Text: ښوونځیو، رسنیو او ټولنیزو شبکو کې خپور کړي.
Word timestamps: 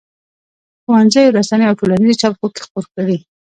ښوونځیو، 0.83 1.35
رسنیو 1.37 1.69
او 1.69 1.77
ټولنیزو 1.79 2.19
شبکو 2.21 2.47
کې 2.53 2.61
خپور 2.65 2.85
کړي. 2.95 3.17